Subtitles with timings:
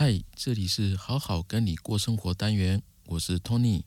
[0.00, 3.82] 嗨，这里是好好跟你过生活单元，我是 Tony。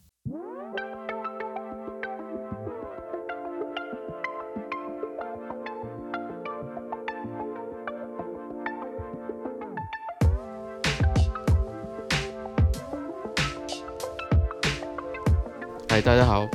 [15.88, 16.46] 嗨，大家好。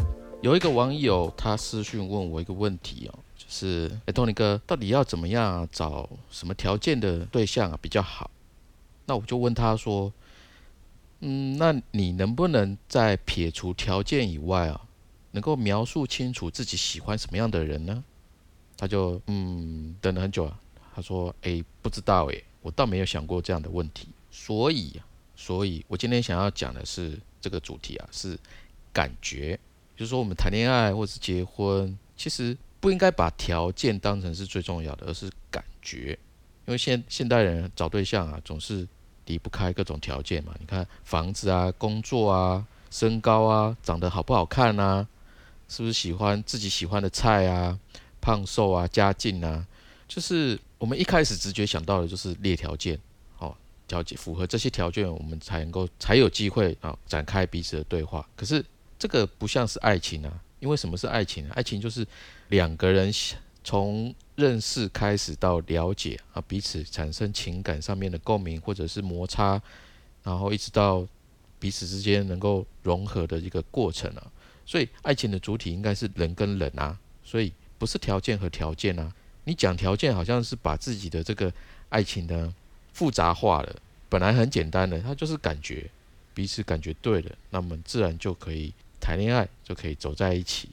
[0.43, 8.31] 有一个网友他私讯问我一个问题哦，就是哎，Tony 哥，到底要怎么样找什么条件的对象啊比较好？
[9.07, 10.13] 那我就问他说，
[11.21, 14.81] 嗯，那你能不能在撇除条件以外啊，
[15.31, 18.05] 能够描述清楚自己喜欢什么样的人呢？
[18.77, 20.61] 他就嗯等了很久啊，
[20.95, 24.09] 他说，哎，不知道哎，我倒没有想过这样的问题。
[24.31, 25.01] 所以，
[25.35, 28.39] 所以我今天想要讲的是这个主题啊，是
[28.93, 29.59] 感觉。
[29.97, 36.19] 就是说，我们谈恋爱或是结婚，其实不应该把条件当成是最重要的，而是感觉。
[36.67, 38.87] 因为现现代人找对象啊，总是
[39.27, 40.55] 离不开各种条件嘛。
[40.59, 45.07] 你看房子啊、工作啊、身高啊、长得好不好看啊，
[45.69, 47.79] 是不是喜欢自己喜欢的菜啊、
[48.21, 49.67] 胖瘦啊、家境啊，
[50.09, 52.99] 就是我们一开始直觉想到的就是列条件，
[53.39, 53.55] 哦，
[53.87, 58.27] 条件符合这些条件，我们才能够才有机会啊展开彼此的对话。
[58.35, 58.65] 可是。
[58.99, 61.47] 这个不像是爱情啊，因为什么是爱情？
[61.51, 62.05] 爱情就是
[62.49, 63.13] 两个人
[63.67, 69.61] 从认识开始到了解啊，彼此产生情感上面的共鸣或者是摩擦，
[70.23, 71.05] 然后一直到
[71.59, 74.31] 彼此之间能够融合的一个过程啊。
[74.65, 79.13] 所以爱情的主体应该是人跟人啊，所以不是条件和条件啊。
[79.43, 81.53] 你讲条件好像是把自己的这个
[81.89, 82.55] 爱情呢
[82.93, 83.77] 复杂化了，
[84.09, 85.91] 本来很简单的，它就是感觉
[86.33, 88.73] 彼此感觉对了，那么自然就可以。
[88.99, 90.69] 谈恋爱就可以走在一起，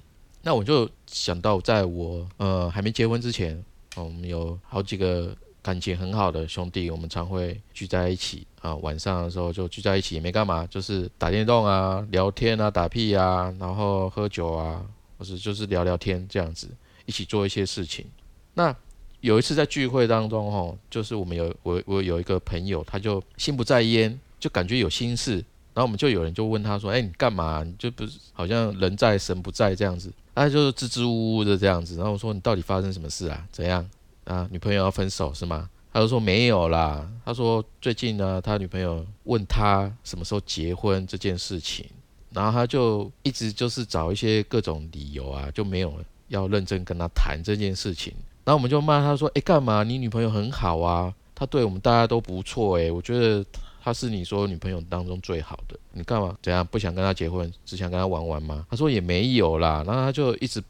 [0.45, 3.63] 那我就想到，在我呃还没结婚之前，
[3.95, 14.85] 我们有好几个感情很好的兄弟，我们常会聚在一起啊，晚上的时候就聚在一起，也没干嘛，就是打电动啊、聊天啊、打屁啊，然后喝酒啊，
[15.17, 16.67] 或是就是聊聊天这样子，
[17.05, 18.05] 一起做一些事情。
[18.53, 18.75] 那
[19.21, 25.41] 有一次在聚会当中，吼，就是我们有我我有一个朋友，他就心不在焉，就感觉有心事。
[25.73, 27.63] 然后我们就有人就问他说：“哎，你干嘛？
[27.63, 31.95] 你就不是好像人在神不在这样子？”他就是支支吾吾的这样子。
[31.95, 33.43] 然后我说：“你到底发生什么事啊？
[33.51, 33.83] 怎样
[34.25, 34.47] 啊？
[34.51, 41.85] 女朋友要分手是吗？”他就说：“没有啦。”他说：“最近呢，他女朋友问他什么时候结婚这件事情，
[42.31, 45.93] 然后他就一直就是找一些各种理由啊，就没有
[46.27, 48.13] 要认真跟他谈这件事情。
[48.43, 49.81] 然后我们就骂他说：‘哎，干嘛？
[49.81, 53.43] 你女朋友很好啊，她对我们大家都不错哎，我觉得。’”
[53.83, 58.65] 他是你说女朋友当中最好的，你干嘛怎样不想跟他结婚，只想跟他玩玩吗？
[58.69, 60.63] 他说也没有啦，然后他就一直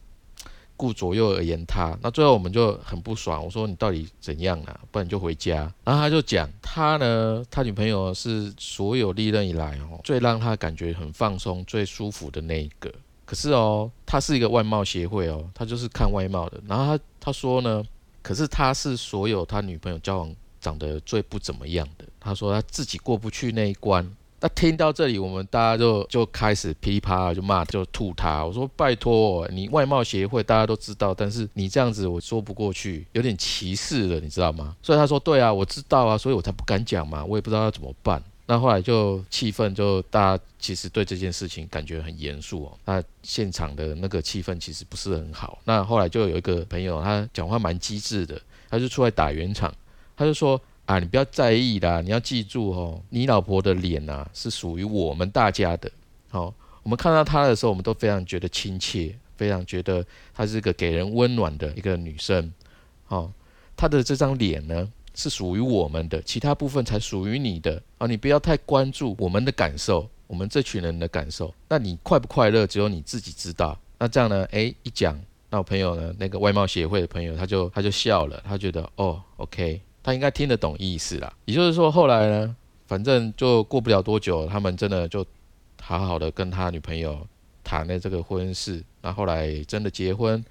[0.75, 4.79] 顾左右而言他，那最后我们就很不爽，我说你到底怎样啊？
[4.89, 5.71] 不然你就回家。
[5.83, 12.91] 然后他就讲他呢，他女朋友是所有历任以来哦最让他感觉很放松、最舒服的那一个。
[13.25, 16.59] 可是哦，他是一个外貌协会哦，他就是看外貌的。
[16.67, 17.83] 然后他他说呢，
[18.23, 20.35] 可是他是所有他女朋友交往。
[20.63, 24.09] 长得最不怎么样的，他说他自己过不去那一关。
[24.39, 28.43] 那听到这里，我们大家就就开始噼里啪啦就骂，就吐他。
[28.43, 34.75] 我说拜托，你外貌协会大家都知道，但是你这样子我说不过去，有点歧视了，你知道吗？
[34.81, 38.21] 所以他说对啊，我知道啊，所以我才不敢讲嘛，我也不知道要怎么办。
[38.45, 42.77] 那后来就气氛就大家其实对这件事情感觉很严肃哦。
[42.83, 45.57] 那现场的那个气氛其实不是很好。
[45.63, 49.73] 那后来就有一个朋友，他讲话蛮机智的，他就出来打圆场。
[50.17, 55.89] 他就说啊，你不要在意啦，你要记住哦，你老婆的脸呐是属于我们大家的。
[56.29, 62.51] 好，我们看到她的时候，我们都非常觉得亲切，非常觉得她是个给人温暖的一个女生。
[63.05, 63.31] 好，
[63.77, 67.81] 她的这张脸呢是属于我们的，其他部分才属于你的。
[67.97, 71.53] 啊，你不要太关注我们的感受，我们这群人的感受。
[71.69, 73.79] 那你快不快乐，只有你自己知道。
[73.97, 74.43] 那这样呢？
[74.51, 75.17] 诶，一讲，
[75.49, 79.79] 那我朋友呢，那个外貌协会的朋友，他就他就笑了，他觉得哦，OK。
[80.03, 82.53] 他应该听得懂意思啦，也就是说，后来呢，
[82.87, 85.25] 反正就过不了多久，他们真的就
[85.81, 87.25] 好好的跟他女朋友
[87.63, 90.43] 谈了这个婚事，那后来真的结婚，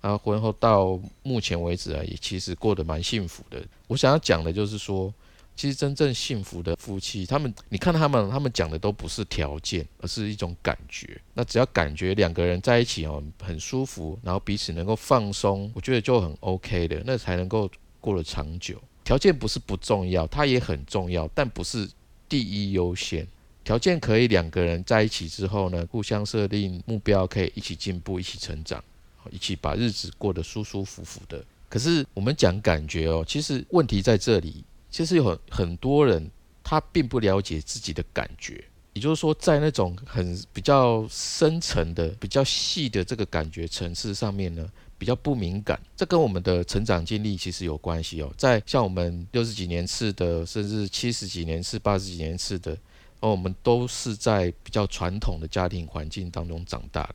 [0.00, 3.62] 然后婚后到目前为止啊，也其实过得蛮幸福的。
[3.86, 5.14] 我想要讲的就是说，
[5.54, 11.16] 其实真正幸福的夫妻，他们你看他们，他们讲的都不是条件，而是一种感觉。
[11.34, 17.70] 那只要感觉两个人在一起哦，很舒服，然后彼此能够放松，我觉得就很 OK 的，那才能够。
[18.00, 21.88] 过了长久，条件不是不重要，它也很重要，但不是
[22.28, 23.26] 第一优先。
[23.62, 28.82] 条件可以两个人在一起之后呢，互相设定目标，可以一起进步，一起成长，
[29.30, 31.44] 一起把日子过得舒舒服服的。
[31.68, 36.30] 可是我们讲感觉哦，其实问题在这里，其实有很很多人。
[36.62, 38.62] 他并不了解自己的感觉。
[38.92, 44.70] 也就是说，在那种很比较深层的、比较细的这个感觉层次上面呢，
[45.00, 45.80] 比较不敏感。
[45.96, 48.30] 这跟我们的成长经历其实有关系哦。
[48.36, 52.76] 在像我们六十几年次的，甚至七十几年次、八十几年次的，
[53.20, 57.14] 而我们都是在比较传统的家庭环境当中长大的。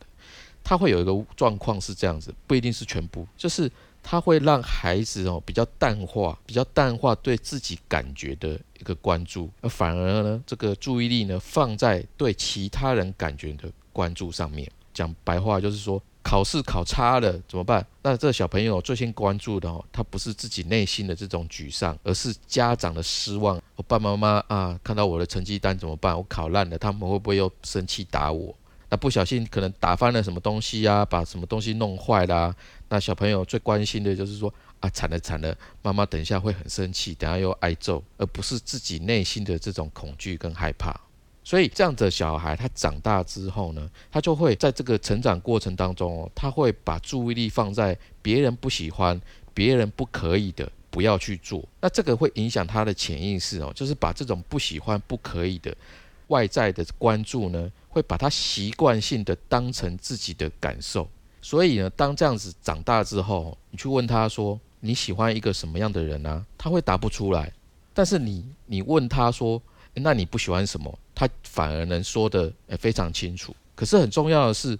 [0.64, 3.70] 他会有一个状况是这样子，不一定是全部，就是
[4.02, 14.68] 他会让孩子哦比较淡化，比较淡化对自己感觉的一个关注，而反而呢，这个注意力呢放在对其他人感觉的关注上面。
[14.92, 17.86] 讲白话就是说，考试考差了怎么办？
[18.02, 23.62] 那这小朋友最先关注的哦，他不是自己内心的这种沮丧，而是家长的失望。
[23.76, 26.16] 我爸爸妈妈啊，看到我的成绩单怎么办？
[26.16, 28.52] 我考烂了，他们会不会又生气打我？
[28.88, 32.52] 那不小心可能打翻了什么东西啊，把什么东西弄坏啦。
[32.88, 41.00] 那小朋友最关心的就是说啊，惨了惨了，妈妈等一下会很生气，等下又挨揍，而不是自己内心的这种恐惧跟害怕。
[41.46, 49.20] 所以这样的小孩，他长大之后呢，他就会在这个成长过程当中哦，他会把注意力放在别人不喜欢、
[49.54, 51.62] 别人不可以的，不要去做。
[51.80, 55.72] 那这个会影响他的潜意识哦，就是把这种不喜欢、不可以的
[56.26, 57.70] 外在的关注呢。
[57.88, 61.08] 会把他习惯性的当成自己的感受，
[61.40, 66.44] 所以呢，当这样子长大之后，你去问他说你喜欢一个什么样的人呢？
[66.58, 67.50] 他会答不出来。
[67.94, 69.62] 但是你你问他说，
[69.94, 70.98] 那你不喜欢什么？
[71.16, 73.52] 他反而能说的非常清楚。
[73.74, 74.78] 可是很重要的是，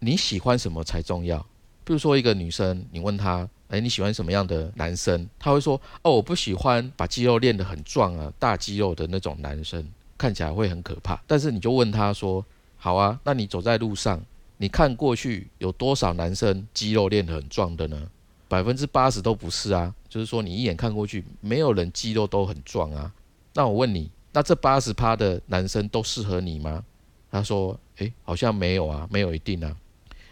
[0.00, 1.38] 你喜欢什么才重要。
[1.84, 5.28] 比如说一个女生，你问她，哎，你喜欢什么样的男生？
[5.38, 9.86] 她会说，哦，我不喜欢把肌肉练得很壮啊，大肌肉的那种男生。
[10.18, 12.44] 看起来会很可怕，但是你就问她说
[12.76, 14.20] ：“好啊，那你走在路上，
[14.56, 18.10] 你看过去有多少男生肌肉练得很壮的呢？
[18.48, 23.12] 百分之八十都不是啊，就是说你一眼看过去，没有人肌肉都很壮啊。
[23.54, 26.84] 那我问你，那这八十趴的男生都适合你吗？”
[27.30, 29.76] 他说：“诶，好像没有啊，没有一定啊。”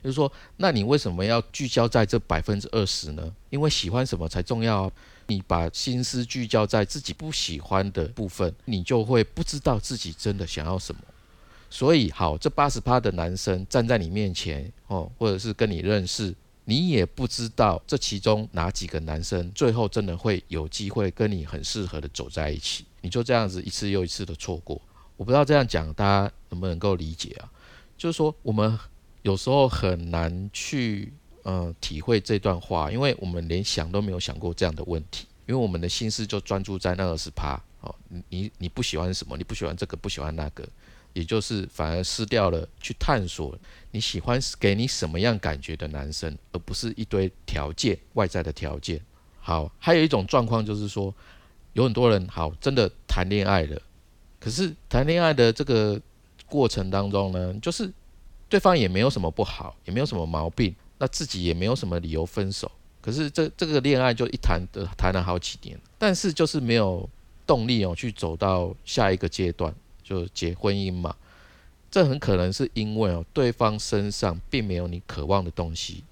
[0.03, 3.35] 就是说，那你为什么要聚焦在这百分之二十呢？
[3.51, 4.93] 因为喜欢什么才重要啊。
[5.27, 11.01] 你把心思聚焦在自己不喜欢的部分，你就会不知道自己真的想要什么。
[11.69, 16.33] 所以，好，这八十趴的男生站在你面前哦，或者是跟你认识，
[16.67, 22.85] 你也不知道这其中哪几个男生最后真的会有机会跟你很适合的走在一起。
[23.07, 24.83] 你就这样子一次又一次的错过。
[25.17, 27.49] 我不知道这样讲大家能不能够理解啊？
[27.97, 28.77] 就是说，我们
[29.23, 31.13] 有时候很难去。
[31.49, 39.37] 嗯，体会这段话，因为我们连想都没有想过这样的问题，因为我们的心思就专注在那二十趴哦，你你你不喜欢什么？
[39.37, 40.69] 你不喜欢这个，不喜欢那个，
[41.13, 43.57] 也就是反而失掉了去探索
[43.93, 49.01] 你喜欢给你什么样感觉的男生，而不是一堆条件外在的条件。
[49.39, 51.15] 好，还有一种状况就是说，
[51.77, 53.81] 有很多人好真的谈恋爱了，
[54.41, 56.01] 可是谈恋爱的这个
[56.47, 57.93] 过程当中呢，就是
[58.49, 60.75] 对方也没有什么不好，也没有什么毛病。
[60.97, 67.07] 那自己也没有什么理由分手，可是这这个恋爱就一谈的谈了好几年，但是就是没有
[67.47, 71.15] 动力哦去走到下一个阶段，就结婚姻嘛。
[71.91, 76.03] 这很可能是因为哦对方身上并没有你渴望的东西，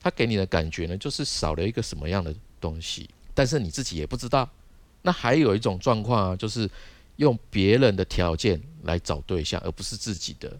[0.00, 4.48] 他给你的感觉呢就是少了一个什么样的东西，但是你自己也不知道。
[5.02, 6.68] 那还有一种状况啊，就是
[7.16, 10.52] 用别人的条件来找对象，而不是自己的。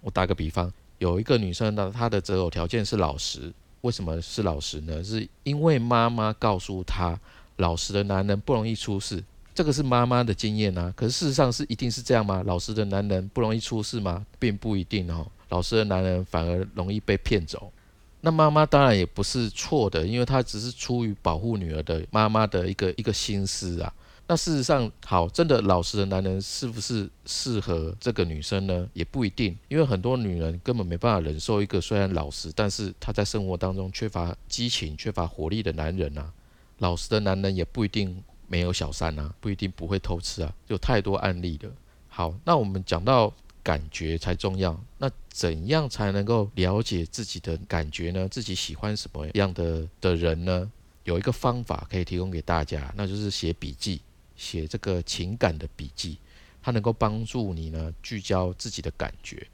[0.00, 0.72] 我打个比方。
[0.98, 3.50] 有一个女生呢，她的择偶条件是老实。
[3.80, 5.02] 为什么是老实呢？
[5.02, 7.18] 是因为妈妈告诉她，
[7.56, 9.24] 老实的男人不容易出事。
[9.54, 10.92] 这个是妈妈的经验啊。
[10.94, 12.42] 可是事实上是一定是这样吗？
[12.44, 14.26] 老实的男人不容易出事吗？
[14.38, 15.26] 并不一定哦。
[15.48, 17.72] 老实的男人反而容易被骗走。
[18.20, 23.92] 那妈妈当然也不是错的，因为她只是出于保护女儿的妈妈的一个一个心思啊。
[24.26, 28.88] 那事实上，好，真的老实的男人是不是适合这个女生呢？
[28.92, 36.32] 也不一定，因为很多女人根本没办法忍受一个虽然老实，但是他在生活当中缺乏激情、缺乏活力的男人啊。
[36.78, 41.68] 老实的男人也不一定没有小三啊，不一定不会偷吃啊，有太多案例的。
[42.08, 48.28] 好，那我们讲到感觉才重要，那怎样才能够了解自己的感觉呢？
[48.28, 50.70] 自己喜欢什么样的的人呢？
[51.04, 54.00] 有一个方法可以提供给大家，那就是写笔记。
[54.36, 56.16] 写这个情感的笔记，
[56.62, 59.46] 它能够帮助你呢聚焦自己的感觉，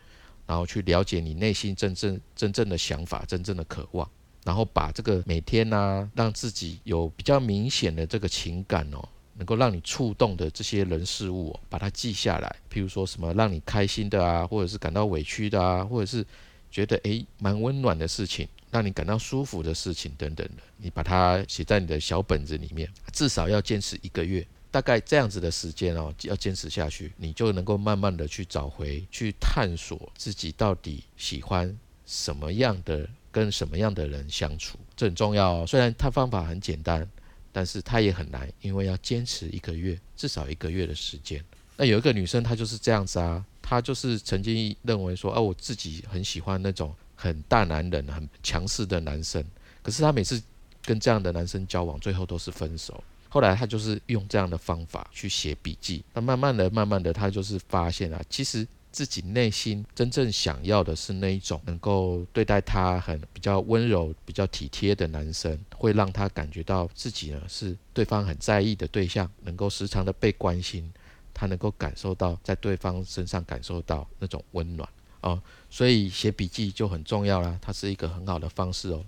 [0.47, 4.09] 然后去了解你内心真正真正的想法、真正的渴望，
[4.45, 12.57] 然后把这个每天呢让自己有比较明显的这个情感哦，能够让你触动的这些人事物，把它记下来。
[12.73, 16.25] 譬如说什么让你开心的啊，或者是感到委屈的啊，或者是
[16.71, 24.47] 觉得诶蛮温暖的事情，让你感到舒服的事情等等的，你把它写在你的小本子里面，至少要坚持一个月。
[24.69, 31.75] 大概这样子的时间哦，要坚持下去，你就能够慢慢的去找回，去探索自己到底喜欢
[32.05, 35.65] 什么样的，跟什么样的人相处，这很重要哦。
[35.67, 37.09] 虽然它方法很简单，
[37.57, 41.43] 但是它也很难，因为要坚持一个月，至少一个月的时间。
[41.79, 49.43] 那有一个女生，她就是这样子啊，她就是曾经认为说，哦，我自己很喜欢那种很大男人、很强势的男生，
[49.83, 50.39] 可是她每次
[50.83, 53.03] 跟这样的男生交往，最后都是分手。
[53.31, 70.91] 后来她就是用这样的方法去写笔记，那慢慢的、慢慢的，她就是发现啊，其实自己内心真正想要的是那一种能够对待他很比较温柔、比较体贴的男生，会让他感觉到自己呢是对方很在意的对象，能够时常的被关心，
[71.35, 74.89] 他能够感受到在对方身上感受到那种温暖
[75.21, 79.05] 哦，所以写笔记就很重要啦，它是一个很好的方式哦。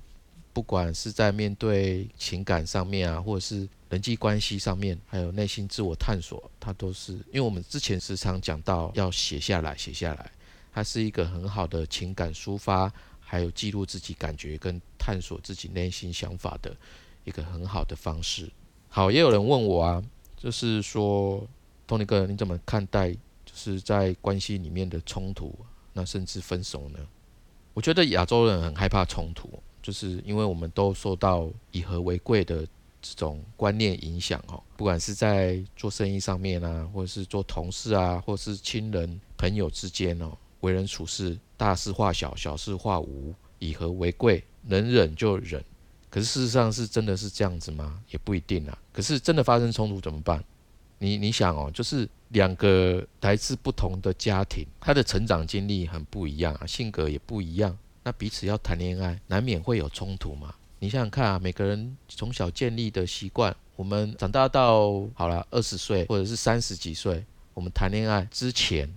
[0.58, 10.32] 不管是在面对情感上面啊，或者是人际关系上面，还有内心自我探索，它都是因为我们之前时常讲到要写下来，写下来，
[10.72, 16.76] 它是一个很好的情感抒发，还有记录自己感觉跟探索自己内心想法的
[17.22, 18.50] 一个很好的方式。
[18.88, 20.02] 好，也有人问我啊，
[20.36, 21.46] 就是说
[21.86, 25.56] ，Tony 哥，你怎么看待就是在关系里面的冲突，
[25.92, 26.98] 那甚至分手呢？
[27.74, 29.48] 我觉得亚洲人很害怕冲突。
[29.88, 32.58] 就是因为我们都受到以和为贵的
[33.00, 45.64] 这种观念影响哦，不管是在做生意上面啊，或者是做同事啊，或是亲人朋友之间哦，为人处事大事化小，小事化无，以和为贵，能忍就忍。
[46.10, 47.98] 可是事实上是真的是这样子吗？
[48.10, 48.78] 也不一定啊。
[48.92, 50.44] 可是真的发生冲突怎么办？
[50.98, 57.74] 你你想哦，就是两个来自不同的家庭，他的成长经历很不一样啊，性格也不一样。
[58.08, 60.54] 那彼此要谈恋爱，难免会有冲突嘛？
[60.78, 67.22] 你想想看啊，每个人从小建立的习惯，我们长大到好了二十岁或者是三十几岁，
[67.52, 68.90] 我们谈恋爱之前，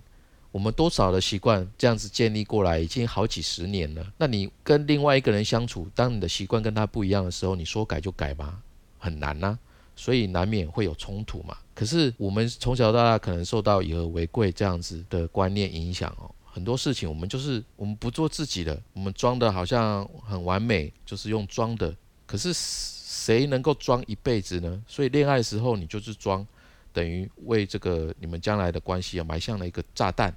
[0.50, 4.12] 我们多少的习惯这样子建立过来，已经好几十年了。
[4.16, 8.62] 那你跟另外一个人相处，当你的习惯跟他不一样的时候，你说改就改吗？
[8.98, 9.58] 很难呐，
[9.94, 11.54] 所以难免会有冲突嘛。
[11.74, 16.34] 可是我们从小到大可能受到以和为贵这样子的观念影响哦。
[16.54, 21.96] 很多事情我们就是我们不做自己的，我们装的好像很完美，就是用装的。
[22.26, 24.84] 可是谁能够装一辈子呢？
[24.86, 26.46] 所以恋爱时候你就是装，
[26.92, 30.34] 等于为这个你们将来的关系啊埋下了一个炸弹。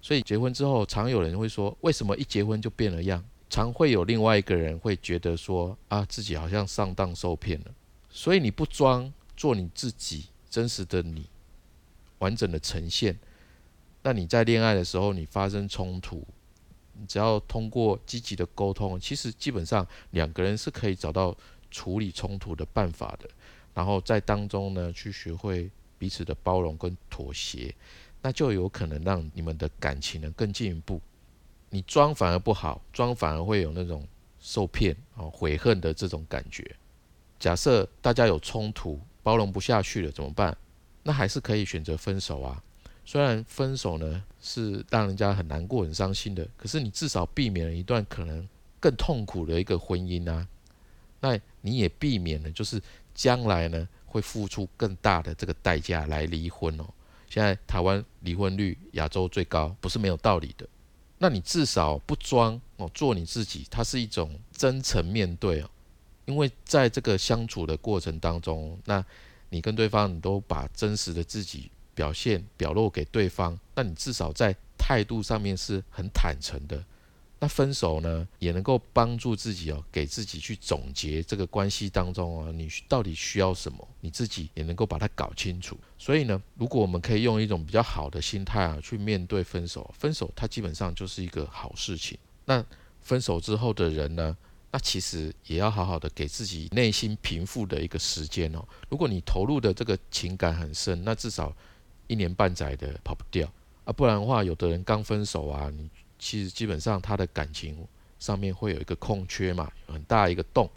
[0.00, 3.22] 所以结婚之后，常有人会说，为什么一结婚就变了样？
[3.48, 7.66] 常会有另外一个人会觉得说，啊自己好像上当受骗了。
[8.08, 11.26] 所以你不装，做你自己真实的你，
[12.18, 13.18] 完整的呈现。
[14.02, 16.26] 那你在恋爱的时候，你发生冲突，
[17.06, 21.36] 只要通过积极的沟通，其实基本上两个人是可以找到
[21.70, 23.28] 处理冲突的办法的。
[23.74, 27.74] 然后在当中呢，去学会彼此的包容跟妥协，
[28.22, 31.00] 那就有可能让你们的感情呢更进一步。
[31.68, 34.06] 你装反而不好，装反而会有那种
[34.40, 36.74] 受骗啊、悔恨的这种感觉。
[37.38, 40.56] 假设大家有冲突，包容不下去了怎么办？
[41.02, 42.62] 那还是可以选择分手啊。
[43.04, 50.46] 虽然分手呢是让人家很难过、很伤心的，可是你至少避免了一段可能更痛苦的一个婚姻啊。
[51.20, 52.80] 那你也避免了，就是
[53.14, 56.84] 将来呢会付出更大的这个代价来离婚哦。
[57.28, 60.66] 现在台湾离婚率亚洲最高，不是没有道理的。
[61.18, 65.70] 那你至少不装哦，做你自己，它是一种真诚面对哦。
[66.24, 69.04] 因为在这个相处的过程当中，那
[69.48, 71.70] 你跟对方你都把真实的自己。
[71.94, 76.84] 表现表露给对方，那你至少在态度上面是很坦诚的。
[77.42, 85.74] 那分手呢，也能够帮助自己哦，给自己去总结这个关系当中啊，你到底需要什么，你自己也能够把它搞清楚。
[85.96, 92.18] 所以呢，如果我们可以用一种比较好的心态啊，去面对分手，分手它基本上就是一个好事情。
[92.44, 92.62] 那
[93.00, 94.36] 分手之后的人呢？
[94.70, 98.62] 那其实也要好好的给自己内心平复的一个时间哦。
[98.90, 101.56] 如果你投入的这个情感很深，那至少。
[102.10, 103.48] 一年半载的跑不掉
[103.84, 105.88] 啊，不然的话，有的人刚分手啊，你
[106.18, 107.86] 其实基本上他的感情
[108.18, 110.68] 上面会有一个空缺嘛，很大一个洞，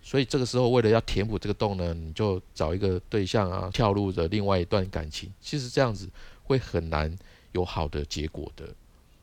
[0.00, 6.08] 所以这个时候为了要填补这个洞呢，你就找一个对象啊，跳入的另外一段感情，其实这样子
[6.44, 7.12] 会很难
[7.50, 8.72] 有好的结果的。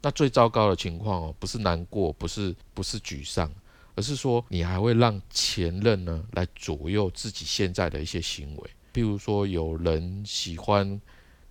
[0.02, 3.50] 那最糟糕的情况哦，不是难过，不是不是沮丧，
[3.96, 11.00] 而是说你还会让前任呢来左右自己现在的一些行为，譬如说有人喜欢。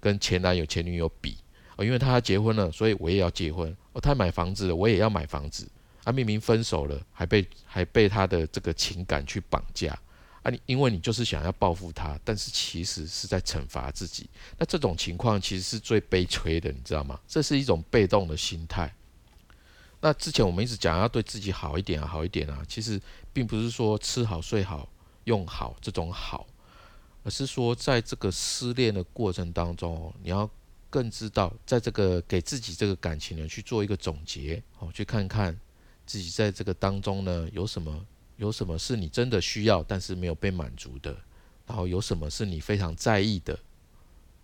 [0.03, 1.39] 跟前男友、前女友比
[1.77, 4.01] 哦，因为他结婚了，所以我也要结婚哦。
[4.01, 5.67] 他买房子了，我也要买房子。
[6.05, 9.97] 啊，明明分手了，还被还被他的这个情感去绑架
[10.43, 14.29] 啊，你因为你就是想要报复他，但是其实是在惩罚自己。
[14.59, 17.21] 那这种情况其实是最悲催的，你知道吗？
[17.29, 18.93] 这是一种被动的心态。
[20.01, 23.01] 那之前我们一直讲要对自己好一点啊，好一点啊，其实
[23.33, 24.89] 并不是说吃好睡好
[25.23, 26.45] 用好这种好，
[27.23, 30.49] 而是说在这个失恋的过程当中，你要
[30.91, 35.59] 更知道，在这个给自己这个感情呢去做一个总结，哦，去看看
[36.07, 38.07] 自己在这个当中呢有什么。
[38.39, 41.15] 有什么是你真的需要，但是没有被满足的？
[41.65, 43.57] 然后有什么是你非常在意的？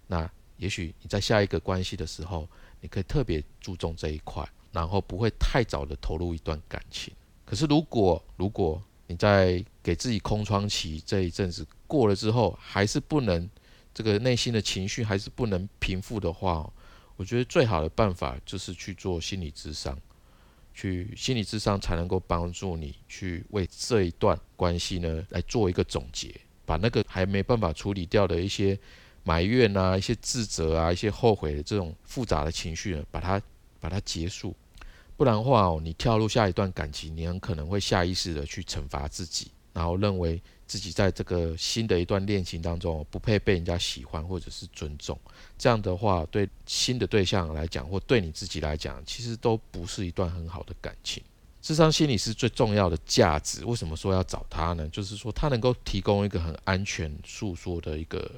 [0.07, 2.47] 那也许你在下一个关系的时候，
[2.81, 7.13] 你可以特别注重这一块，然后不会太早的投入一段感情。
[7.45, 13.51] 可是如果如果你在给自己空窗期这一阵子过了之后，还是不能
[13.93, 16.73] 这个内心的情绪还是不能平复的话，
[17.17, 19.99] 我觉得最好的办法就是去做心理咨商。
[20.75, 26.33] 去心理智商才能够帮助你去为这一段关系呢来做一个总结，
[26.65, 28.79] 把那个还没办法处理掉的一些
[29.25, 33.43] 埋怨啊、一些自责啊、一些后悔的这种复杂的情绪呢，把它
[33.81, 34.55] 把它结束。
[35.19, 40.41] 不然的话哦，你跳入下一段感情，你很可能会下意识的去惩罚自己，然后认为。
[40.69, 45.19] 自己在这个新的一段恋情当中不配被人家喜欢或者是尊重，
[45.57, 51.23] 这样的话对新的对象来讲或对你自己来讲，其实都不是一段很好的感情。
[51.63, 54.87] 智商心理是最重要的价值，为什么说要找他呢？
[54.91, 58.31] 就是说他能够提供一个很安全诉说的一个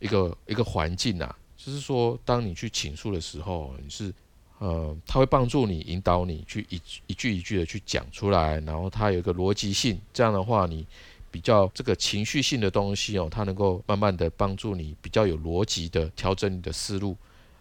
[0.00, 4.12] 一个一个环境啊，就是说当你去倾诉的时候，你是
[4.58, 10.86] 呃他会帮助你引导你去一一句一句的去讲出来，然后他有一个逻辑性，这样的话你。
[11.30, 17.14] 比较这个情绪性的东西哦，它能够慢慢的帮助你比较有逻辑的调整你的思路，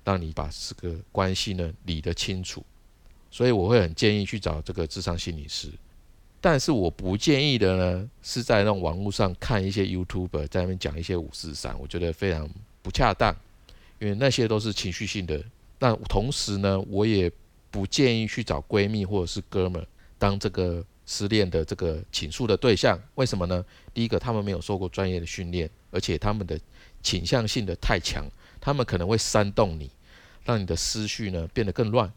[0.05, 2.63] 让你把这个关系呢理得清楚。
[3.29, 5.69] 所以我会很建议去找这个智商心理师，
[6.39, 12.49] 但是我不建议的呢是在那种网络上看一些 YouTube 在那边讲一些五四三，我觉得非常
[12.81, 13.35] 不恰当，
[13.99, 15.43] 因为那些都是情绪性的。
[15.79, 17.31] 那同时呢，我也
[17.69, 19.85] 不建议去找闺蜜或者是哥们
[20.17, 20.85] 当这个。
[21.09, 23.63] 失恋的这个倾诉的对象，为什么呢？
[23.93, 26.59] 第一个，他们没有受过专业的训练，而且他们的
[27.01, 28.25] 倾向性的太强，
[28.59, 29.89] 他们可能会煽动你，
[30.43, 32.11] 让你的思绪呢变得更乱。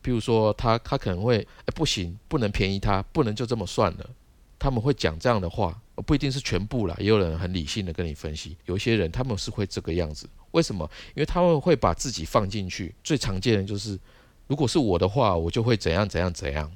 [0.00, 4.10] 比如说，他他可能会，哎，不行，不能便宜他，不能就这么算了。
[4.58, 8.56] 他们会讲这样的话，不一定是全部啦，也有人很理性的跟你分析。
[8.66, 10.88] 有一些人他们是会这个样子，为什么？
[11.14, 12.94] 因为他们会把自己放进去。
[13.02, 13.98] 最常见的就是，
[14.46, 16.70] 如果是我的话，我就会怎样怎样怎样。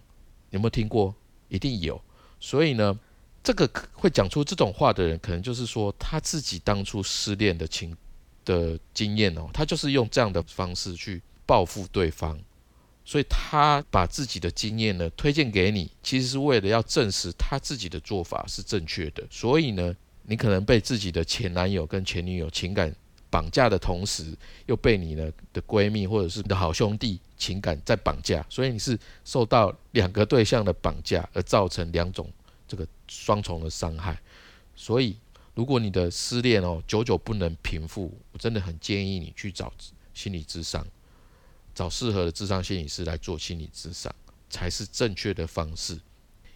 [0.51, 1.15] 有没有听过？
[1.49, 2.01] 一定有，
[2.41, 2.99] 所以呢，
[3.43, 7.97] 这个会讲出这种话的人，可能就是说他自己当初失恋的情
[8.45, 12.39] 的经验哦，他就是用这样的方式去报复对方，
[13.05, 19.23] 所以他把自己的经验呢推荐给你，其实是为了要证实他自己的做法是正确的。
[19.31, 22.95] 所以呢，你可能被自己的前男友跟前女友情感
[23.31, 24.37] 绑架的同时，
[24.67, 27.21] 又被你呢的闺蜜或者是你的好兄弟。
[27.37, 32.33] 情感在绑架，所以你是受到两个对象的绑架，而造成两种
[32.67, 34.19] 这个双重的伤害。
[34.75, 35.19] 所以，
[35.53, 39.71] 如果你的失恋哦久久不能平复，我真的很建议你去找
[40.15, 40.87] 心理咨商，
[41.75, 44.15] 找适合的智商心理师来做心理咨商，
[44.49, 45.95] 才是正确的方式。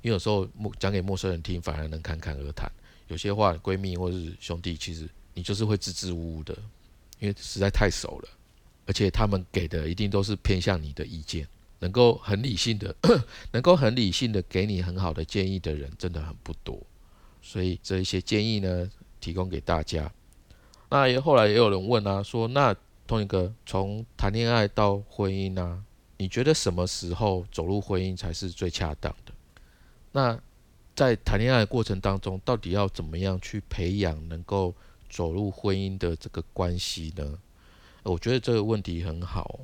[0.00, 2.70] 因为有时候讲给陌生人听，反而能侃侃而谈。
[3.09, 6.57] 有些话，闺蜜或是兄弟，其实你就是会支支吾吾的，
[7.18, 8.28] 因为实在太熟了。
[8.87, 11.46] 而且他们给的一定都是偏向你的意见，
[11.81, 12.94] 能够很理性的，
[13.52, 16.81] 能够很理性的给你很好的建议的人真的很不多，
[17.42, 20.11] 所以这一些建议呢，提供给大家。
[20.88, 22.74] 那后来也有人问啊，说那
[23.08, 25.82] 同一个从谈恋爱到婚姻呢，
[26.18, 29.32] 你觉得什么时候走入婚姻才是最恰当的？
[30.12, 30.38] 那
[30.94, 34.74] 在谈恋爱的过程当中，到底要怎么样去培养能够
[35.08, 37.38] 走入婚姻的这个关系呢？
[38.02, 39.58] 我觉得这个问题很好。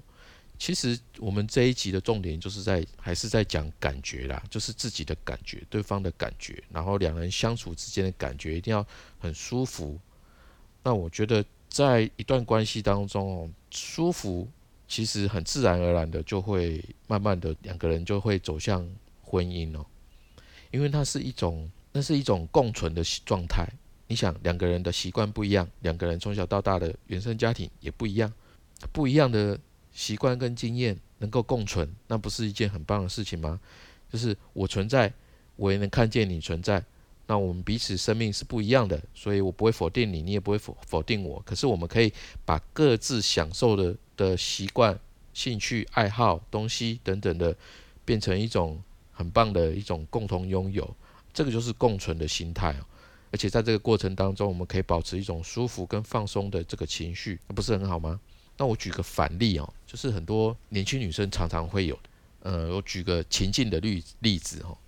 [0.57, 8.87] 其实我们这一集的重点就是在还是在讲感觉啦，就是自己的感觉、对方的感觉，然后两人相处之间的感觉一定要
[9.19, 9.99] 很舒服。
[10.83, 11.45] 那我觉得
[11.75, 14.49] 在一段关系当中哦，舒服
[14.87, 18.89] 其实很自然而然的就会慢慢的两个人就会走向
[19.21, 19.85] 婚姻哦，
[20.71, 23.69] 因为它是一种那是一种共存的状态。
[24.07, 28.33] 你想两个人的习惯不一样，两个人从小到大的原生家庭也不一样，
[28.93, 29.59] 不一样的
[29.91, 33.59] 习惯跟经验能够共存，那不是一件很棒的事情吗？
[34.13, 35.13] 就是我存在，
[35.57, 36.85] 我也能看见你存在，
[37.27, 41.43] 那我们彼此生命是不一样的，所以我不会否定你，你也不会否否定我。
[41.47, 42.13] 可是我们可以
[42.45, 44.99] 把各自享受的的习惯、
[45.33, 47.57] 兴趣、爱好、东西等等的，
[48.05, 48.81] 变成一种
[49.13, 50.95] 很棒的一种共同拥有，
[51.33, 52.77] 这个就是共存的心态。
[53.33, 58.21] 而且在这个过程当中，我们可以保持一种舒服跟放松的这个情绪，那不是很好吗？
[58.57, 61.99] 那我举个反例哦，就是很多年轻女生常常会有，
[62.41, 64.79] 呃，我举个情境的例例子哦，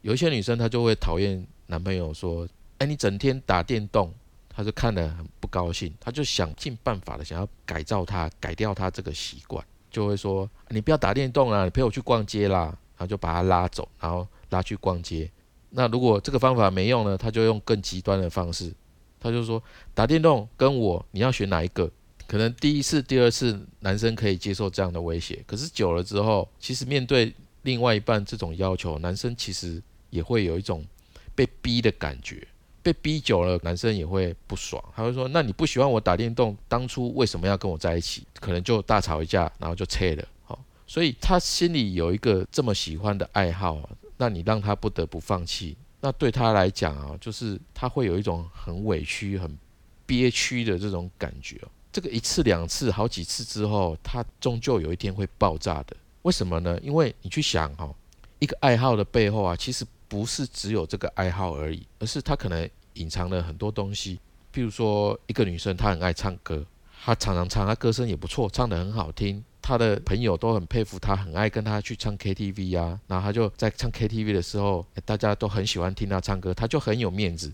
[0.00, 4.12] 有一些女生她就会讨厌男朋友说，哎，你整天打电动，
[4.50, 15.30] 他就看得很不高兴，他就想尽办法的想要改造他，改掉他这个习惯，就会说，你不要打电动啦，你陪我去逛街啦，然后就把他拉走，然后拉去逛街。
[15.70, 17.16] 那如果这个方法没用呢？
[17.16, 18.70] 他就用更极端的方式，
[19.18, 19.62] 他就说
[19.94, 21.90] 打电动跟我你要选哪一个？
[22.26, 30.84] 可能第一次、第二次男生可以接受这样的威胁，可是久了之后，其实面对另外一半这种要求，男生其实也会有一种
[31.34, 32.46] 被逼的感觉。
[32.82, 38.26] 被逼久了，男生也会不爽，他会说：那你不喜欢我打电动，当初为什么要跟我在一起？
[38.40, 40.24] 可能就大吵一架，然后就拆了。
[40.42, 43.88] 好，所以他心里有一个这么喜欢的爱好。
[44.16, 49.56] 那你让他不得不放弃，那对他来讲啊，就是他会有一种很委屈、很
[50.04, 51.60] 憋屈的这种感觉。
[51.92, 55.96] 这个一次、两次、好几次之后，他终究有一天会爆炸的。
[56.22, 56.78] 为什么呢？
[56.82, 57.92] 因为你去想哈，
[58.40, 64.20] 一个爱好的背后啊，其实不是只有这个爱好而已，而是他可能隐藏了很多东西。
[64.52, 66.62] 譬如说，一个女生她很爱唱歌，
[67.02, 69.42] 她常常唱，她歌声也不错，唱得很好听。
[69.62, 73.00] 她的朋友都很佩服她，很爱跟她去唱 KTV 啊。
[73.06, 77.50] 然后她就在唱 KTV 的时候，大家都很喜欢听她唱歌，她就很有面子。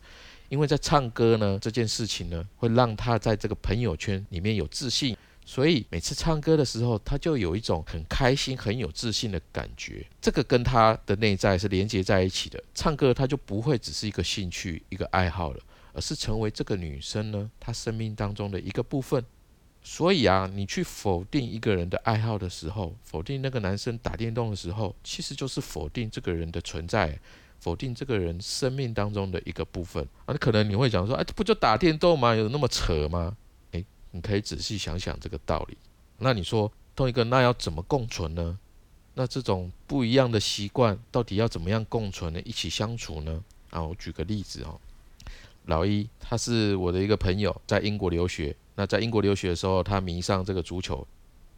[0.48, 5.16] 因为在唱歌呢这件事情呢，会让她在这个朋友圈里面有自信，
[5.48, 10.06] 所以每次唱歌的时候，他就有一种很开心、很有自信的感觉。
[10.20, 12.62] 这个跟他的内在是连接在一起的。
[12.74, 15.60] 唱歌他就不会只是一个兴趣、一个爱好了，
[15.94, 19.24] 而是成为这个女生呢，她生命当中的一个部分。
[19.82, 27.18] 所以啊，你去否定一个人的爱好的时候，否定那个男生打电动的时候，其实就是否定这个人的存在，
[27.58, 30.34] 否定这个人生命当中的一个部分啊。
[30.34, 32.34] 可能你会讲说，哎，不就打电动吗？
[32.34, 33.34] 有那么扯吗？
[34.10, 35.76] 你可以仔细想想这个道理。
[36.18, 38.58] 那你说，同一个，那要怎么共存呢？
[39.14, 42.40] 那这种不一样的习惯，到底要怎么样共存呢？
[42.42, 43.42] 一起相处呢？
[43.70, 44.80] 啊，我举个例子哦，
[45.66, 48.54] 老一他是我的一个朋友，在英国留学。
[48.76, 51.04] 那在英国留学的时候，他迷上这个足球，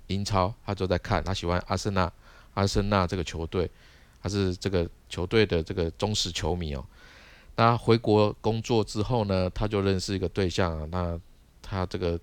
[0.06, 2.10] 英超，他就在看，他喜欢阿森纳，
[2.54, 3.70] 阿森纳这个球队，
[4.22, 6.84] 他是这个球队的这个忠实球迷哦。
[7.56, 11.20] 那回国工作之后呢，他就认识一个对象，那
[11.60, 12.18] 他这个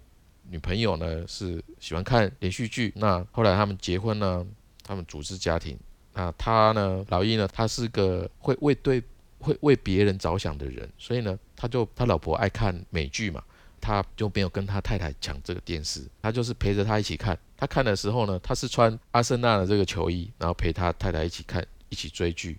[0.50, 2.94] 女朋友呢是喜欢看连续剧。
[2.96, 4.46] 那后来他们结婚呢，
[4.84, 5.78] 他们组织家庭。
[6.14, 9.02] 那他呢，老易呢，他是个会为对
[9.40, 13.44] 会为别人着想的人，所以呢，他就他老婆爱看美剧嘛。
[13.80, 17.38] 他就没有跟他太太抢这个电视，他就是陪着他一起看。
[17.56, 22.58] 他看的时候呢，他是穿阿森纳的这个球衣，然后陪他太太一起看，一起追剧。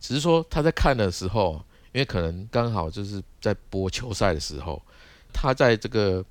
[0.00, 4.82] 只是说他在看的时候，因为可能刚好就是在播球赛的时候，
[5.32, 6.22] 他在这个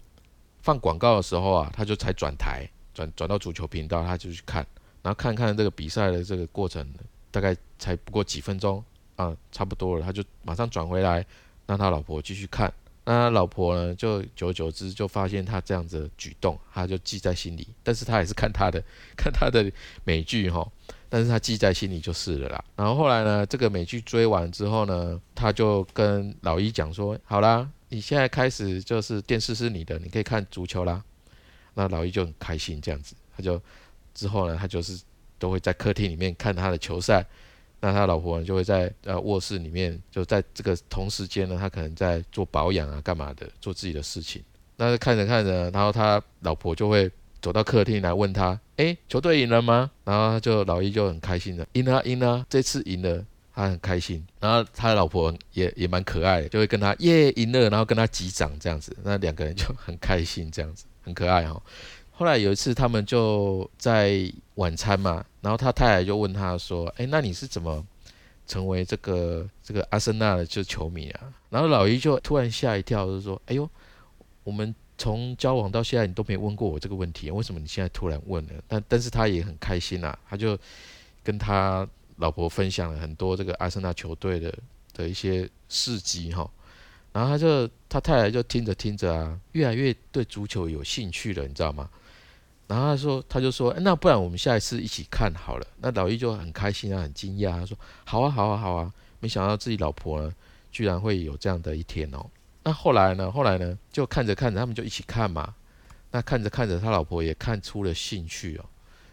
[0.61, 4.65] 放广告的时候啊，他就才转台，转转到足球频道，他就去看，
[5.01, 6.85] 然后看看这个比赛的这个过程，
[7.31, 8.83] 大概才不过几分钟
[9.15, 11.25] 啊，差不多了，他就马上转回来，
[11.65, 12.71] 让他老婆继续看。
[13.05, 13.95] 那他老婆呢？
[13.95, 17.67] 就久而久之就发现他这样子的举动，他就记在心里。
[17.81, 18.79] 但是他也是看他的，
[19.17, 19.71] 看他的
[20.03, 20.67] 美剧哈。
[21.09, 22.63] 但是他记在心里就是了啦。
[22.75, 31.03] 然后后来呢，这个美剧追完之后呢，他就跟老一讲说：“好啦，你现在开始就是电视是你的，你可以看足球啦。”
[31.75, 33.61] 那老一就很开心这样子，他就
[34.13, 34.99] 之后呢，他就是
[35.37, 37.25] 都会在客厅里面看他的球赛。
[37.81, 44.43] 那他老婆，就会在呃卧室里面，就在这个同时间呢，他可能在做保养啊，干嘛的，做自己的事情。
[44.75, 47.09] 那看着看着，然后他老婆就会
[47.41, 53.25] 走到客厅来问他：“哎，球队赢了吗？”然后他就老一就很开心的，赢了，赢了，这次赢了，
[53.59, 54.25] 他很开心。
[54.39, 61.61] 然后他的老婆也也蛮可爱的，就会跟他耶赢了，然后跟他击掌这样子，那两个人就很开心这样子，很可爱哈。
[62.11, 67.85] 后来有一次，他们就在晚餐嘛，然后他太太就问他说：“哎，那你是怎么
[68.45, 73.69] 成为这个这个阿森纳的就球迷啊？”然后老姨就突然吓一跳，就说：“哎呦，
[74.43, 80.57] 我们从交往到现在，你都没问过我这个问题，为什么你现在突然问了？”但但是他也很开心呐，他就
[81.23, 81.87] 跟他
[82.19, 84.53] 老婆分享了很多这个阿森纳球队的
[84.93, 86.49] 的一些事迹哈。
[87.11, 91.89] 然后他就他太太就听着听着啊，越来越对足球有兴趣了，你知道吗？
[92.67, 95.65] 然后他说，他就说，那不然我们下一次一起看好了。
[95.77, 98.93] 那老易就很开心啊，很惊讶，他说，好啊，好啊，好啊。
[99.19, 100.31] 没想到自己老婆呢，
[100.71, 102.23] 居然会有这样的一天哦。
[102.63, 103.31] 那后来呢？
[103.31, 103.75] 后来呢？
[103.91, 105.55] 就看着看着，他们就一起看嘛。
[106.11, 108.65] 那看着看着，他老婆也看出了兴趣哦。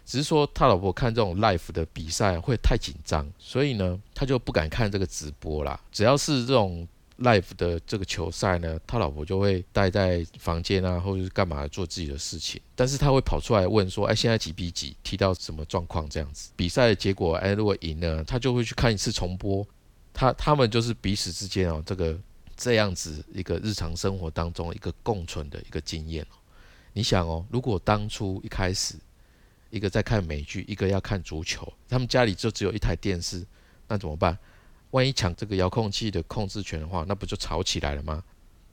[0.07, 5.77] 只是说他老婆看这种 live 的比赛会太紧张，所以呢，他就不敢看这个直播啦。
[5.91, 6.87] 只要是这种
[7.19, 12.61] live 的这个球赛呢，他老婆就会待在房间啊，或者是干嘛做自己的事情。
[12.73, 14.95] 但是他会跑出来问说：“哎，现在几比几？
[15.03, 16.07] 踢到什么状况？
[16.07, 19.67] 这样子比赛的结果，哎，如果赢了，他就会去看一次重播。
[20.13, 22.17] 他他们就是彼此之间哦，这个
[22.55, 26.25] 这样子一个日常生活当中一个共存的一个经验。
[26.93, 28.95] 你想哦，如果当初一开始
[29.69, 33.45] 一个在看美剧，一个要看足球，他们家里就只有一台电视，
[33.87, 34.37] 那怎么办？
[34.91, 38.23] 万一抢这个遥控器的控制权的话，那不就吵起来了吗？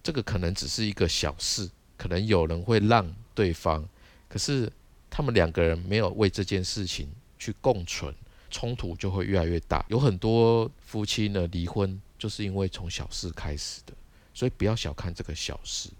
[0.03, 3.89] 这个可能只是一个小事，可能有人会让对方，
[4.29, 4.71] 可是
[5.11, 8.15] 他们两个人没有为这件事情去共存，
[8.51, 9.85] 冲突就会越来越大。
[9.89, 13.93] 有很多夫妻呢离婚，就是因为从小事开始的，
[14.33, 15.91] 所以不要小看这个小事。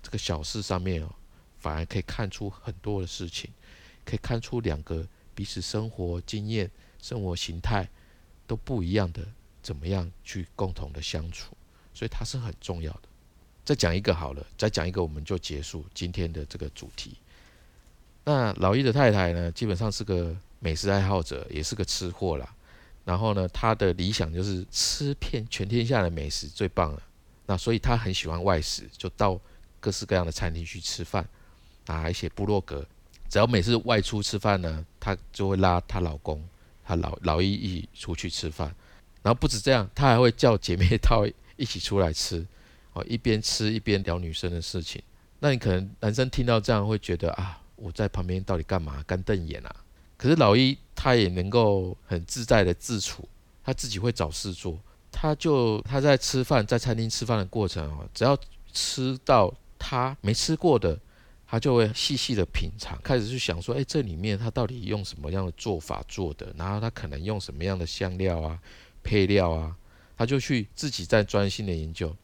[0.00, 1.12] 这个小事上面哦，
[1.58, 3.50] 反而可以看出很多的事情，
[4.08, 6.70] 可以看出两个彼此生活经验、
[7.02, 7.86] 生活形态。
[8.48, 9.20] 都不一样的，
[9.62, 11.54] 怎么样去共同的相处？
[11.92, 13.02] 所以它是很重要的。
[13.62, 17.18] 再讲一个好了，再讲一个我们就结束今天的这个主题。
[18.24, 22.54] 那老易的太太呢，基本上是个美食爱好者，也是个吃货啦。
[23.04, 27.02] 然后呢，他的理想就是吃遍全天下的美食最棒了。
[27.44, 29.38] 那所以他很喜欢外食，就到
[29.78, 31.28] 各式各样的餐厅去吃饭，
[31.84, 32.86] 啊，一些部落格，
[33.28, 36.42] 只要每次外出吃饭呢，她就会拉她老公。
[36.84, 38.74] 她老老一一起出去吃饭，
[39.22, 42.46] 然后不止这样，她还会叫姐妹套一起出来吃，
[42.94, 45.02] 哦，一边吃一边聊女生的事情。
[45.40, 49.04] 那你可能男生听到这样会觉得啊，我在旁边到底干嘛？
[49.06, 49.76] 干瞪眼啊？
[50.16, 53.28] 可是老一他也能够很自在的自处，
[53.62, 54.78] 他自己会找事做。
[55.12, 58.34] 他就他在吃饭，在餐厅吃饭的过程哦，只要
[58.72, 60.98] 吃到他没吃过的。
[61.50, 66.54] 他就会细细的品尝，开始去想说，哎，这里面他到底用什么样的做法做的？
[66.58, 68.58] 然后他可能用什么样的香料啊、
[69.02, 69.74] 配料啊？
[70.14, 72.14] 他就去自己在专心的研究。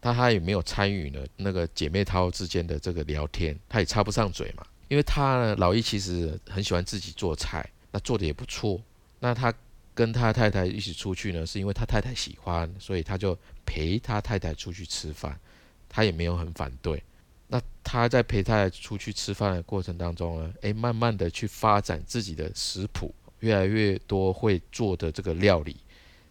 [0.00, 4.66] 他他也没有参与呢那个姐妹淘之间的这个聊天，他也插不上嘴嘛。
[4.88, 8.80] 因为他呢，老一其实很喜欢自己做菜，那做的也不错。
[9.20, 9.54] 那他
[9.94, 15.38] 跟他太太一起出去呢，是因为他太太喜欢，所以他就陪他太太出去吃饭，
[15.88, 17.00] 他也没有很反对。
[17.52, 25.76] 那他在陪太太出去吃饭的过程当中呢，诶，慢慢的去发展自己的食谱，越来越多会做的这个料理，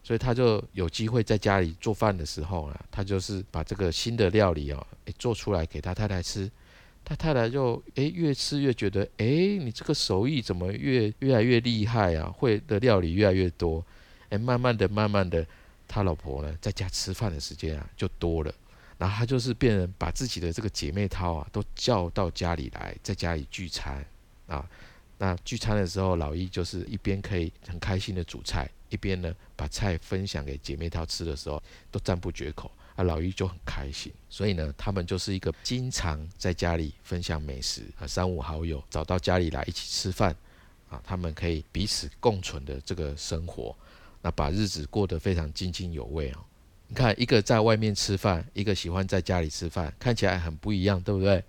[0.02, 6.50] 所以他就有机会在家里做饭的时候呢，他就是把这个新的料理哦，诶，做出来给他太太吃，
[7.06, 12.34] 他太太就诶越吃越觉得，诶，你这个手艺怎么越越来越厉害啊？
[12.36, 13.86] 会的料理越来越多，
[14.30, 15.46] 诶，慢慢的慢慢的，
[15.88, 18.52] 他老婆呢在家吃饭的时间啊就多了。
[19.02, 24.06] 然后他就是变成把自己的这个姐妹淘啊，都叫到家里来，在家里聚餐
[24.46, 24.64] 啊。
[25.18, 31.60] 那聚餐的时候，老一就是一边可以很开心的煮菜，一边呢把菜分享给姐妹淘吃的时候，
[31.90, 33.04] 都赞不绝口啊。
[33.04, 40.36] 老一就很开心，所以呢，他们就是一个经常在家里分享美食啊，三五好友找到家里来一起吃饭
[40.92, 43.76] 啊，他们可以彼此共存的这个生活，
[44.22, 46.46] 那把日子过得非常津津有味啊。
[46.92, 51.42] 你看，一个在外面吃饭，一个喜欢在家里吃饭，看起来很不一样，对不对？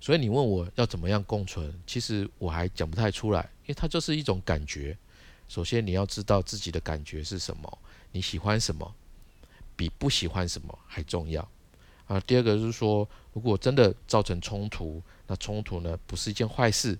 [0.00, 4.98] 所以你问我要怎么样共存，其实我还讲不太出来，因为它就是一种感觉。
[5.46, 7.78] 首先你要知道自己的感觉是什么，
[8.10, 8.92] 你喜欢什么，
[9.76, 11.48] 比不喜欢什么还重要
[12.08, 12.18] 啊。
[12.18, 16.98] 第二个就是说，如果真的造成冲突，那冲突呢不是一件坏事。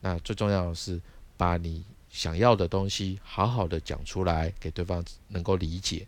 [0.00, 0.98] 那最重要的是
[1.36, 6.06] 把你想要的东西好好的讲出来，给对方能够理解。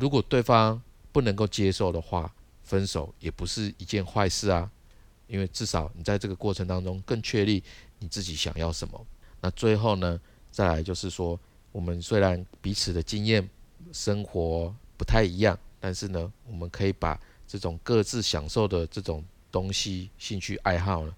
[0.00, 4.70] 如果对方不能够接受的话，分手也不是一件坏事啊，
[5.26, 7.62] 因为至少你在这个过程当中更确立
[7.98, 9.06] 你自己想要什么。
[9.40, 10.18] 那最后呢，
[10.50, 11.38] 再来就是说，
[11.70, 13.46] 我们虽然彼此的经验、
[13.92, 21.14] 生活不太一样，但是呢，我们可以把这种各自享受的这种东西、兴趣爱好呢，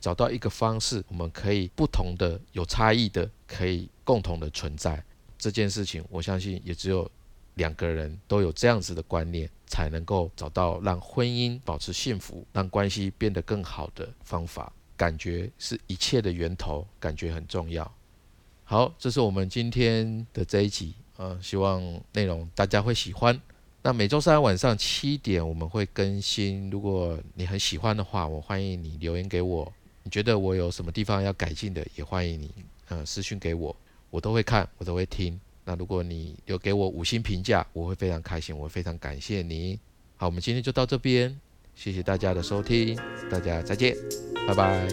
[0.00, 5.02] 找到一个方式，我们可以不同的、有差异的，可以共同的存在。
[5.38, 7.10] 这件事情，我相信也只有。
[7.54, 14.72] 两个人都有这样子的观念，才能够找到让婚姻保持幸福、让关系变得更好的方法。
[14.96, 17.90] 感觉是一切的源头，感觉很重要。
[18.62, 23.40] 好，这是我们今天的这一集，呃，希望内容大家会喜欢。
[23.82, 29.72] 那每周三晚上七点我们会更新，如果你很喜欢的话，我欢迎你留言给我。
[30.04, 32.54] 你觉得我有什么地方要改进的，也欢迎你，
[32.88, 33.74] 呃，私讯给我，
[34.10, 35.40] 我都会看，我都会听。
[35.64, 39.78] 那如果你有给我五星评价，我会非常开心，我会非常感谢你。
[40.16, 41.38] 好，我们今天就到这边，
[41.74, 42.98] 谢谢大家的收听，
[43.30, 43.96] 大家再见，
[44.46, 44.88] 拜拜。